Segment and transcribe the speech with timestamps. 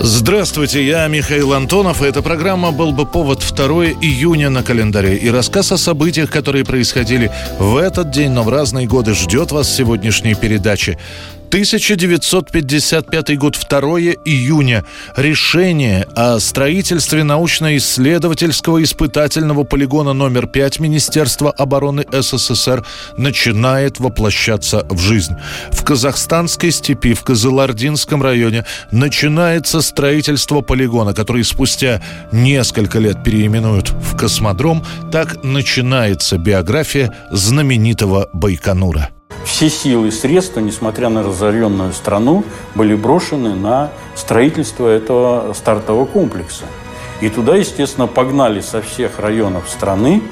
[0.00, 3.66] Здравствуйте, я Михаил Антонов, и эта программа «Был бы повод» 2
[4.00, 5.16] июня на календаре.
[5.16, 9.66] И рассказ о событиях, которые происходили в этот день, но в разные годы, ждет вас
[9.66, 10.98] в сегодняшней передаче.
[11.48, 13.80] 1955 год, 2
[14.24, 14.84] июня.
[15.16, 22.84] Решение о строительстве научно-исследовательского испытательного полигона номер 5 Министерства обороны СССР
[23.16, 25.34] начинает воплощаться в жизнь.
[25.70, 34.16] В казахстанской степи, в Кызылординском районе начинается строительство полигона, который спустя несколько лет переименуют в
[34.18, 34.84] космодром.
[35.10, 39.08] Так начинается биография знаменитого Байконура
[39.48, 46.64] все силы и средства, несмотря на разоренную страну, были брошены на строительство этого стартового комплекса.
[47.20, 50.22] И туда, естественно, погнали со всех районов страны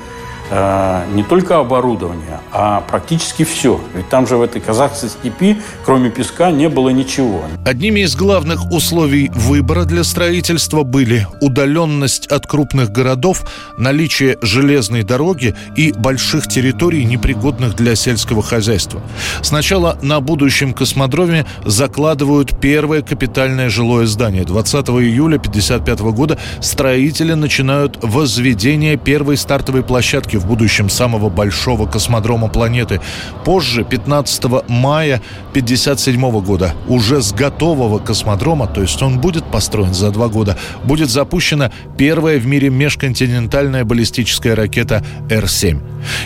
[0.50, 3.80] не только оборудование, а практически все.
[3.94, 7.42] Ведь там же в этой казахской степи, кроме песка, не было ничего.
[7.64, 13.44] Одними из главных условий выбора для строительства были удаленность от крупных городов,
[13.76, 19.00] наличие железной дороги и больших территорий, непригодных для сельского хозяйства.
[19.42, 24.44] Сначала на будущем космодроме закладывают первое капитальное жилое здание.
[24.44, 32.48] 20 июля 1955 года строители начинают возведение первой стартовой площадки в будущем самого большого космодрома
[32.48, 33.00] планеты.
[33.44, 40.10] Позже, 15 мая 1957 года, уже с готового космодрома, то есть он будет построен за
[40.10, 45.80] два года, будет запущена первая в мире межконтинентальная баллистическая ракета Р-7.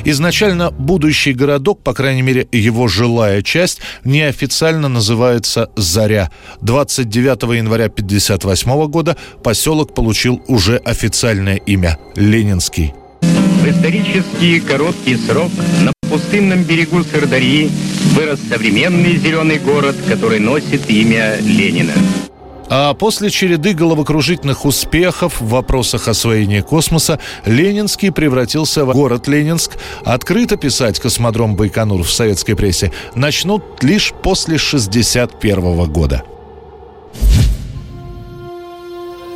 [0.04, 6.30] Изначально будущий городок, по крайней мере его жилая часть, неофициально называется «Заря».
[6.60, 12.94] 29 января 1958 года поселок получил уже официальное имя– Ленинский.
[13.60, 15.50] В исторический короткий срок
[15.82, 17.70] на пустынном берегу Сырдарьи
[18.14, 21.92] вырос современный зеленый город, который носит имя Ленина.
[22.70, 29.72] А после череды головокружительных успехов в вопросах освоения космоса Ленинский превратился в город Ленинск.
[30.06, 36.24] Открыто писать космодром Байконур в советской прессе начнут лишь после 1961 года.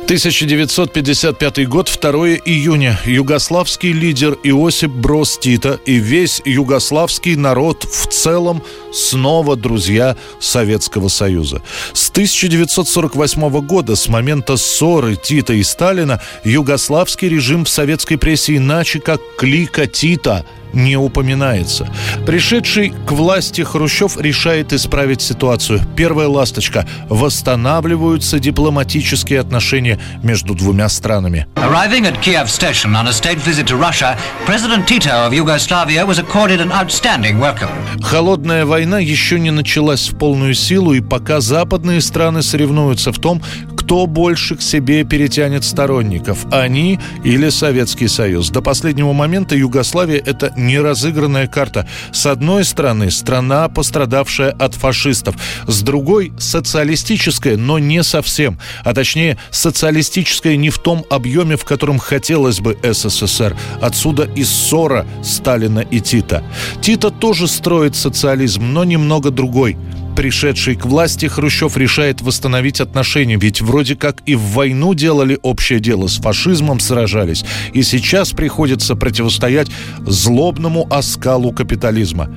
[0.05, 2.11] 1955 год, 2
[2.45, 2.99] июня.
[3.05, 8.61] Югославский лидер Иосип Брос Тита и весь югославский народ в целом
[8.93, 11.63] снова друзья Советского Союза.
[11.93, 18.99] С 1948 года, с момента ссоры Тита и Сталина, югославский режим в советской прессе иначе
[18.99, 21.87] как клика Тита– не упоминается.
[22.25, 25.81] Пришедший к власти Хрущев решает исправить ситуацию.
[25.95, 26.85] Первая ласточка.
[27.09, 31.47] Восстанавливаются дипломатические отношения между двумя странами.
[31.55, 36.19] Arriving at Kiev station on a state visit to Russia, President Tito of Yugoslavia was
[36.19, 37.69] accorded an outstanding welcome.
[38.01, 43.41] Холодная война еще не началась в полную силу, и пока западные страны соревнуются в том,
[43.85, 48.49] кто больше к себе перетянет сторонников, они или Советский Союз.
[48.49, 51.87] До последнего момента Югославия– это не разыгранная карта.
[52.11, 55.35] С одной стороны, страна, пострадавшая от фашистов.
[55.67, 58.57] С другой– социалистическая, но не совсем.
[58.83, 63.55] А точнее, социалистическая не в том объеме, в котором хотелось бы СССР.
[63.81, 66.43] Отсюда и ссора Сталина и Тита.
[66.81, 69.77] Тита тоже строит социализм, но немного другой
[70.15, 75.79] пришедший к власти, Хрущев решает восстановить отношения, ведь вроде как и в войну делали общее
[75.79, 77.43] дело, с фашизмом сражались,
[77.73, 79.67] и сейчас приходится противостоять
[79.99, 82.29] злобному оскалу капитализма.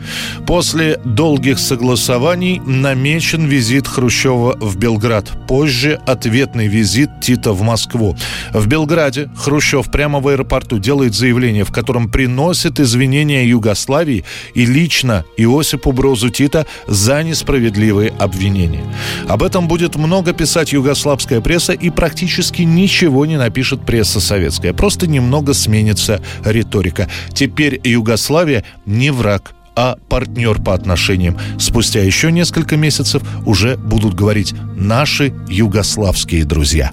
[0.47, 5.31] После долгих согласований намечен визит Хрущева в Белград.
[5.47, 8.17] Позже ответный визит Тита в Москву.
[8.53, 15.25] В Белграде Хрущев прямо в аэропорту делает заявление, в котором приносит извинения Югославии и лично
[15.37, 18.83] Иосипу Брозу Тита за несправедливость справедливые обвинения.
[19.29, 24.73] Об этом будет много писать югославская пресса и практически ничего не напишет пресса советская.
[24.73, 27.09] Просто немного сменится риторика.
[27.35, 31.39] Теперь Югославия не враг, а партнер по отношениям.
[31.59, 36.93] Спустя еще несколько месяцев уже будут говорить наши югославские друзья.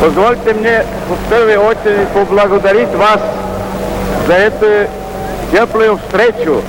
[0.00, 3.20] Позвольте мне в первую очередь поблагодарить вас
[4.26, 4.90] за эту
[5.52, 6.62] теплую встречу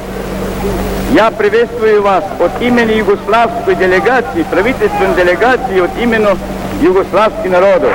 [1.12, 6.28] я приветствую вас от имени югославской делегации, правительственной делегации, от имени
[6.80, 7.92] югославского народа.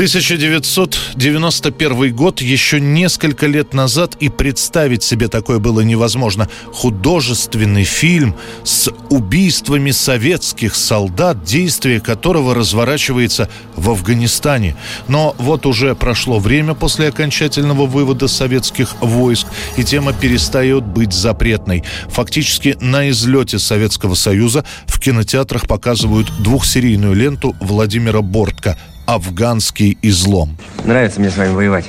[0.00, 6.48] 1991 год, еще несколько лет назад, и представить себе такое было невозможно.
[6.72, 14.74] Художественный фильм с убийствами советских солдат, действие которого разворачивается в Афганистане.
[15.06, 21.84] Но вот уже прошло время после окончательного вывода советских войск, и тема перестает быть запретной.
[22.08, 30.56] Фактически на излете Советского Союза в кинотеатрах показывают двухсерийную ленту Владимира Бортко– афганский излом.
[30.84, 31.86] Нравится мне с вами воевать.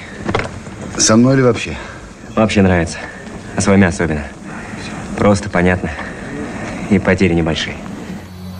[0.97, 1.75] Со мной или вообще?
[2.35, 2.97] Вообще нравится.
[3.55, 4.23] А с вами особенно.
[5.17, 5.91] Просто понятно.
[6.89, 7.75] И потери небольшие.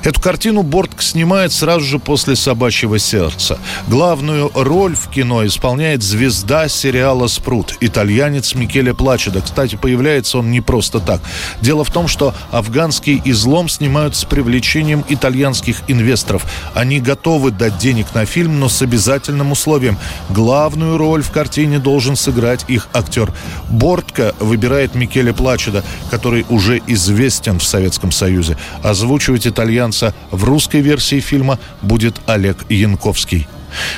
[0.04, 3.60] Эту картину Бортк снимает сразу же после «Собачьего сердца».
[3.88, 9.42] Главную роль в кино исполняет звезда сериала «Спрут» итальянец Микеле Плачеда.
[9.42, 11.22] Кстати, появляется он не просто так.
[11.62, 16.48] Дело в том, что афганский излом снимают с привлечением итальянских инвесторов.
[16.74, 20.00] Они готовы дать денег на фильм, но с обязательным условием.
[20.30, 23.32] Главную роль в картине должен сыграть их актер.
[23.70, 28.58] Бортка выбирает Микеле Плачеда, который уже известен в Советском Союзе.
[28.82, 30.14] Озвучивать итальян итальянца.
[30.32, 33.48] В русской версии фильма будет Олег Янковский.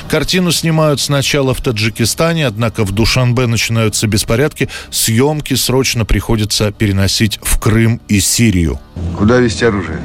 [0.08, 4.68] Картину снимают сначала в Таджикистане, однако в Душанбе начинаются беспорядки.
[4.90, 8.78] Съемки срочно приходится переносить в Крым и Сирию.
[9.18, 9.98] Куда везти оружие?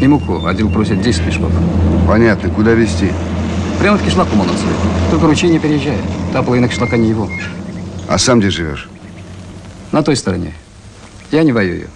[0.00, 0.44] И муку.
[0.46, 1.52] Один просит 10 мешков.
[2.08, 2.50] Понятно.
[2.50, 3.12] Куда везти?
[3.78, 4.74] Прямо в кишлак он отсюда.
[5.10, 6.02] Только ручей не переезжает.
[6.32, 7.28] Та половина кишлака не его.
[8.08, 8.88] А сам где живешь?
[9.92, 10.52] На той стороне.
[11.30, 11.88] Я не воюю.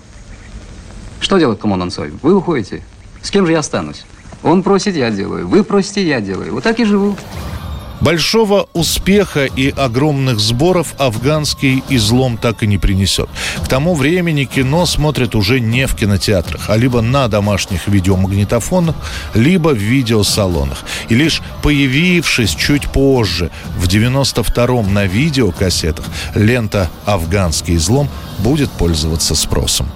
[1.21, 2.13] Что делать командантцой?
[2.23, 2.83] Вы уходите.
[3.25, 4.05] С кем же я останусь?
[4.43, 5.49] Он просит, я делаю.
[5.49, 6.53] Вы просите, я делаю.
[6.53, 7.17] Вот так и живу.
[8.03, 13.31] Большого успеха и огромных сборов афганский излом так и не принесет.
[13.65, 18.95] К тому времени кино смотрят уже не в кинотеатрах, а либо на домашних видеомагнитофонах,
[19.33, 20.85] либо в видеосалонах.
[21.09, 26.05] И лишь появившись чуть позже, в 92-м на видеокассетах,
[26.35, 28.11] лента «Афганский излом»
[28.41, 29.89] будет пользоваться спросом.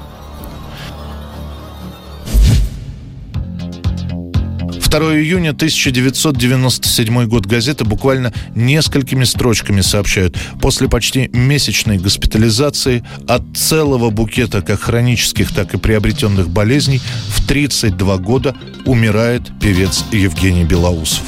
[4.88, 10.38] 2 июня 1997 год газета буквально несколькими строчками сообщают.
[10.62, 18.16] После почти месячной госпитализации от целого букета как хронических, так и приобретенных болезней в 32
[18.16, 18.56] года
[18.86, 21.22] умирает певец Евгений Белоусов.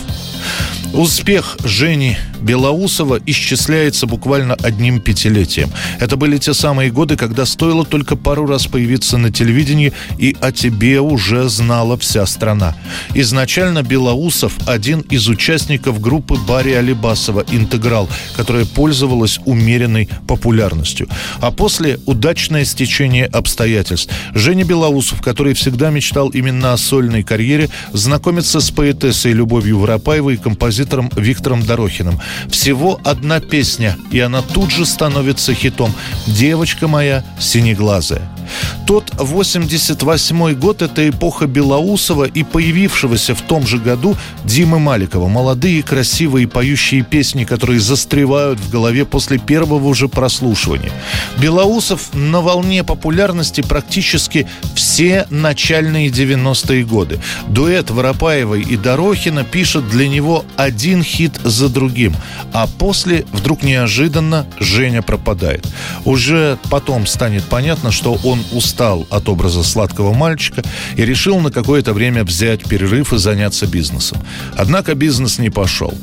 [0.95, 5.71] Успех Жени Белоусова исчисляется буквально одним пятилетием.
[6.01, 10.53] Это были те самые годы, когда стоило только пару раз появиться на телевидении, и о
[10.53, 12.77] тебе уже знала вся страна.
[13.15, 21.09] Изначально Белоусов– один из участников группы Барри Алибасова «Интеграл», которая пользовалась умеренной популярностью.
[21.41, 24.13] А после– удачное стечение обстоятельств.
[24.35, 30.37] Женя Белоусов, который всегда мечтал именно о сольной карьере, знакомится с поэтессой Любовью Воропаевой и
[30.37, 32.21] композитором Виктором Дорохиным.
[32.51, 35.93] Всего одна песня, и она тут же становится хитом.
[36.27, 38.40] «Девочка моя синеглазая».
[38.87, 45.29] Тот 88 год– это эпоха Белоусова и появившегося в том же году Димы Маликова.
[45.29, 50.93] Молодые, красивые, поющие песни, которые застревают в голове после первого же прослушивания.
[51.39, 57.21] Белоусов на волне популярности практически все начальные 90-е годы.
[57.49, 62.15] Дуэт Воропаевой и Дорохина пишет для него один хит за другим.
[62.53, 65.67] А после вдруг неожиданно Женя пропадает.
[66.05, 70.63] Уже потом станет понятно, что он устал от образа сладкого мальчика
[70.97, 74.19] и решил на какое-то время взять перерыв и заняться бизнесом.
[74.57, 75.95] Однако бизнес не пошел.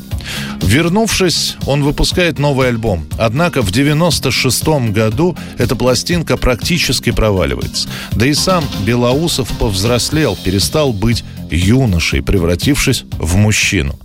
[0.62, 3.06] Вернувшись, он выпускает новый альбом.
[3.18, 7.90] Однако в 96 году эта пластинка практически проваливается.
[8.12, 13.98] Да и сам Белоусов повзрослел, перестал быть юношей, превратившись в мужчину.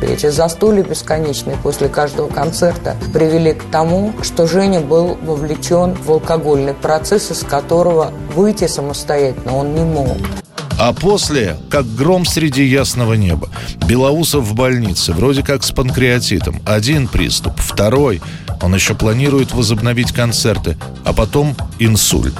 [0.00, 6.74] Эти застолья бесконечные после каждого концерта привели к тому, что Женя был вовлечен в алкогольный
[6.74, 10.16] процесс, из которого выйти самостоятельно он не мог.
[10.78, 13.48] А после, как гром среди ясного неба.
[13.88, 16.62] Белоусов в больнице, вроде как с панкреатитом.
[16.64, 18.22] Один приступ, второй.
[18.62, 22.34] Он еще планирует возобновить концерты, а потом инсульт.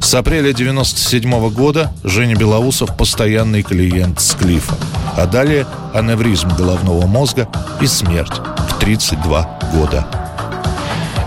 [0.00, 4.74] С апреля 97 года Женя Белоусов постоянный клиент Склифа.
[5.16, 7.48] А далее аневризм головного мозга
[7.80, 10.06] и смерть в 32 года.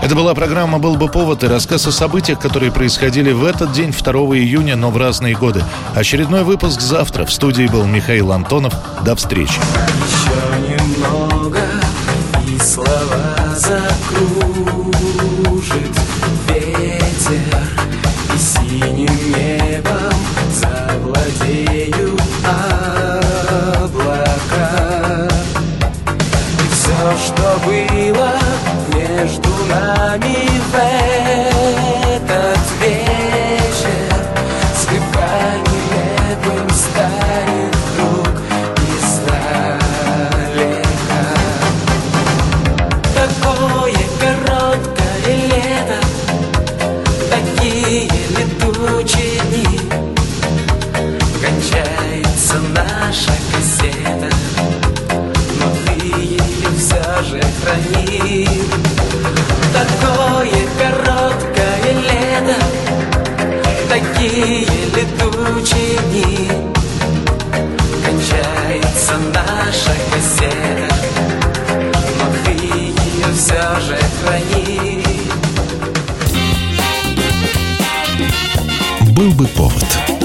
[0.02, 3.92] Это была программа «Был бы повод» и рассказ о событиях, которые происходили в этот день,
[3.92, 5.64] 2 июня, но в разные годы.
[5.94, 7.24] Очередной выпуск завтра.
[7.24, 8.72] В студии был Михаил Антонов.
[9.04, 9.58] До встречи.
[10.06, 11.60] Еще немного,
[12.46, 14.86] и слова закружит
[16.48, 17.55] ветер,
[18.76, 19.25] и
[57.36, 58.48] все же храни
[59.72, 62.58] Такое короткое лето
[63.88, 66.50] Такие летучие дни.
[68.04, 70.94] Кончается наша кассета
[72.18, 75.04] Но ты ее все же храни.
[79.12, 80.15] Был бы повод.